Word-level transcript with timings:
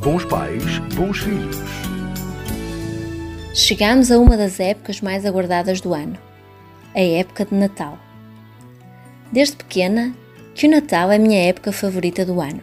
Bons 0.00 0.24
pais, 0.26 0.78
bons 0.94 1.18
filhos. 1.18 1.56
Chegamos 3.52 4.12
a 4.12 4.18
uma 4.18 4.36
das 4.36 4.60
épocas 4.60 5.00
mais 5.00 5.26
aguardadas 5.26 5.80
do 5.80 5.92
ano, 5.92 6.16
a 6.94 7.00
época 7.00 7.44
de 7.44 7.56
Natal. 7.56 7.98
Desde 9.32 9.56
pequena, 9.56 10.14
que 10.54 10.68
o 10.68 10.70
Natal 10.70 11.10
é 11.10 11.16
a 11.16 11.18
minha 11.18 11.42
época 11.48 11.72
favorita 11.72 12.24
do 12.24 12.40
ano. 12.40 12.60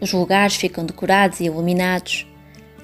Os 0.00 0.14
lugares 0.14 0.56
ficam 0.56 0.86
decorados 0.86 1.40
e 1.40 1.44
iluminados, 1.44 2.26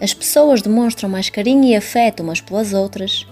as 0.03 0.13
pessoas 0.13 0.61
demonstram 0.61 1.09
mais 1.09 1.31
carinho 1.31 1.65
e 1.65 1.75
afeto 1.75 2.23
umas 2.23 2.43
pelas 2.43 2.75
outras, 2.75 3.27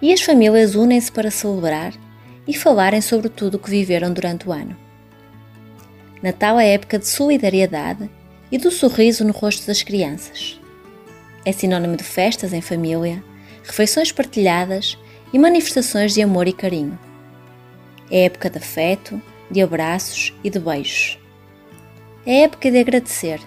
e 0.00 0.12
as 0.12 0.22
famílias 0.22 0.76
unem-se 0.76 1.10
para 1.10 1.30
celebrar 1.30 1.92
e 2.46 2.54
falarem 2.54 3.00
sobre 3.00 3.28
tudo 3.28 3.56
o 3.56 3.58
que 3.58 3.68
viveram 3.68 4.12
durante 4.12 4.48
o 4.48 4.52
ano. 4.52 4.76
Natal 6.22 6.60
é 6.60 6.72
época 6.72 7.00
de 7.00 7.08
solidariedade 7.08 8.08
e 8.50 8.58
do 8.58 8.70
sorriso 8.70 9.24
no 9.24 9.32
rosto 9.32 9.66
das 9.66 9.82
crianças. 9.82 10.60
É 11.44 11.52
sinônimo 11.52 11.96
de 11.96 12.04
festas 12.04 12.52
em 12.52 12.60
família, 12.60 13.22
refeições 13.64 14.12
partilhadas 14.12 14.98
e 15.32 15.38
manifestações 15.38 16.12
de 16.12 16.22
amor 16.22 16.48
e 16.48 16.52
carinho. 16.52 16.98
É 18.10 18.24
época 18.24 18.50
de 18.50 18.58
afeto, 18.58 19.20
de 19.50 19.62
abraços 19.62 20.34
e 20.42 20.50
de 20.50 20.58
beijos. 20.58 21.18
É 22.26 22.42
época 22.42 22.70
de 22.70 22.78
agradecer, 22.78 23.40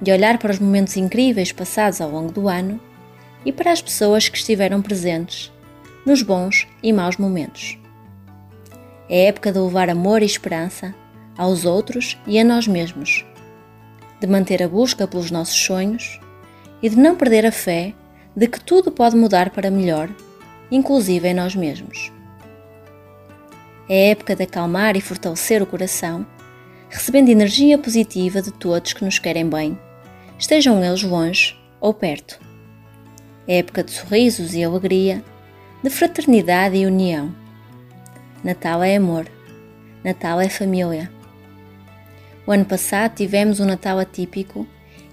de 0.00 0.12
olhar 0.12 0.38
para 0.38 0.52
os 0.52 0.58
momentos 0.58 0.96
incríveis 0.96 1.52
passados 1.52 2.00
ao 2.00 2.10
longo 2.10 2.32
do 2.32 2.48
ano 2.48 2.80
e 3.44 3.52
para 3.52 3.72
as 3.72 3.82
pessoas 3.82 4.28
que 4.28 4.38
estiveram 4.38 4.80
presentes, 4.80 5.52
nos 6.06 6.22
bons 6.22 6.66
e 6.82 6.92
maus 6.92 7.16
momentos. 7.16 7.78
É 9.08 9.26
época 9.26 9.52
de 9.52 9.58
levar 9.58 9.90
amor 9.90 10.22
e 10.22 10.26
esperança 10.26 10.94
aos 11.36 11.64
outros 11.64 12.18
e 12.26 12.38
a 12.38 12.44
nós 12.44 12.66
mesmos, 12.66 13.24
de 14.26 14.32
manter 14.32 14.62
a 14.62 14.68
busca 14.68 15.06
pelos 15.06 15.30
nossos 15.30 15.56
sonhos 15.56 16.20
e 16.82 16.88
de 16.88 16.96
não 16.96 17.14
perder 17.14 17.46
a 17.46 17.52
fé 17.52 17.94
de 18.36 18.46
que 18.46 18.60
tudo 18.60 18.90
pode 18.90 19.16
mudar 19.16 19.50
para 19.50 19.70
melhor, 19.70 20.08
inclusive 20.70 21.28
em 21.28 21.34
nós 21.34 21.54
mesmos. 21.54 22.12
É 23.88 24.10
época 24.10 24.34
de 24.34 24.44
acalmar 24.44 24.96
e 24.96 25.00
fortalecer 25.00 25.62
o 25.62 25.66
coração, 25.66 26.26
recebendo 26.88 27.28
energia 27.28 27.78
positiva 27.78 28.40
de 28.40 28.50
todos 28.52 28.92
que 28.92 29.04
nos 29.04 29.18
querem 29.18 29.48
bem, 29.48 29.78
estejam 30.38 30.82
eles 30.82 31.02
longe 31.02 31.56
ou 31.80 31.92
perto. 31.92 32.40
É 33.46 33.58
época 33.58 33.84
de 33.84 33.92
sorrisos 33.92 34.54
e 34.54 34.64
alegria, 34.64 35.22
de 35.82 35.90
fraternidade 35.90 36.76
e 36.76 36.86
união. 36.86 37.34
Natal 38.42 38.82
é 38.82 38.96
amor. 38.96 39.26
Natal 40.02 40.40
é 40.40 40.48
família. 40.48 41.10
O 42.46 42.52
ano 42.52 42.64
passado 42.64 43.14
tivemos 43.14 43.58
um 43.58 43.64
Natal 43.64 43.98
atípico 43.98 44.66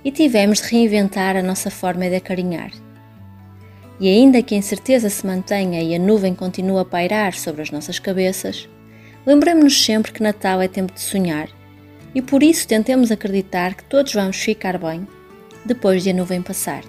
e 0.03 0.11
tivemos 0.11 0.61
de 0.61 0.69
reinventar 0.69 1.37
a 1.37 1.41
nossa 1.41 1.71
forma 1.71 2.09
de 2.09 2.15
acarinhar. 2.15 2.71
E 3.99 4.09
ainda 4.09 4.41
que 4.41 4.55
a 4.55 4.57
incerteza 4.57 5.09
se 5.09 5.25
mantenha 5.25 5.81
e 5.81 5.95
a 5.95 5.99
nuvem 5.99 6.33
continue 6.33 6.79
a 6.79 6.85
pairar 6.85 7.33
sobre 7.33 7.61
as 7.61 7.71
nossas 7.71 7.99
cabeças, 7.99 8.67
lembremos-nos 9.25 9.85
sempre 9.85 10.11
que 10.11 10.23
Natal 10.23 10.61
é 10.61 10.67
tempo 10.67 10.93
de 10.93 10.99
sonhar 10.99 11.47
e 12.13 12.21
por 12.21 12.43
isso 12.43 12.67
tentemos 12.67 13.11
acreditar 13.11 13.75
que 13.75 13.83
todos 13.85 14.13
vamos 14.13 14.37
ficar 14.37 14.77
bem 14.77 15.07
depois 15.63 16.03
de 16.03 16.09
a 16.09 16.13
nuvem 16.13 16.41
passar. 16.41 16.83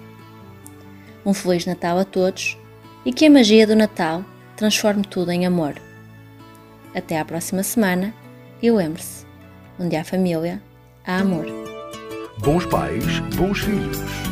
Um 1.25 1.33
Feliz 1.33 1.65
Natal 1.65 1.97
a 1.99 2.03
todos 2.03 2.57
e 3.05 3.13
que 3.13 3.25
a 3.25 3.29
magia 3.29 3.65
do 3.65 3.75
Natal 3.75 4.25
transforme 4.57 5.03
tudo 5.03 5.31
em 5.31 5.45
amor. 5.45 5.75
Até 6.93 7.19
à 7.19 7.23
próxima 7.23 7.63
semana 7.63 8.13
e 8.61 8.69
lembre-se 8.69 9.25
onde 9.83 9.97
há 9.97 10.03
família, 10.03 10.61
há 11.05 11.17
amor. 11.17 11.45
Bons 12.39 12.65
pais, 12.67 13.19
bons 13.35 13.59
filhos. 13.59 14.22